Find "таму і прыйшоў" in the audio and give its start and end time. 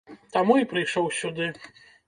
0.37-1.11